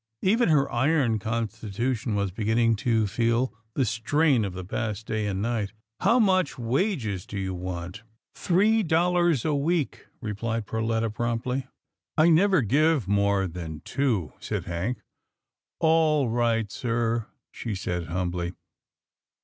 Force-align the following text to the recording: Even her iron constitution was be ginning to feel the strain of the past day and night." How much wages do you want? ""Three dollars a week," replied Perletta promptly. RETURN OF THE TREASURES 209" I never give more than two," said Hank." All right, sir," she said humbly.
Even 0.23 0.49
her 0.49 0.67
iron 0.71 1.19
constitution 1.19 2.15
was 2.15 2.31
be 2.31 2.43
ginning 2.45 2.75
to 2.77 3.05
feel 3.05 3.53
the 3.75 3.85
strain 3.85 4.43
of 4.43 4.53
the 4.53 4.65
past 4.65 5.05
day 5.05 5.27
and 5.27 5.43
night." 5.43 5.73
How 6.01 6.17
much 6.17 6.57
wages 6.57 7.27
do 7.27 7.37
you 7.37 7.53
want? 7.53 8.01
""Three 8.33 8.81
dollars 8.81 9.45
a 9.45 9.53
week," 9.53 10.07
replied 10.19 10.65
Perletta 10.65 11.11
promptly. 11.13 11.67
RETURN 11.67 11.67
OF 11.67 11.71
THE 11.71 11.91
TREASURES 12.21 12.25
209" 12.39 12.41
I 12.41 12.41
never 12.41 12.61
give 12.95 13.07
more 13.07 13.47
than 13.47 13.81
two," 13.81 14.33
said 14.39 14.65
Hank." 14.65 15.03
All 15.81 16.29
right, 16.29 16.71
sir," 16.71 17.27
she 17.51 17.75
said 17.75 18.07
humbly. 18.07 18.53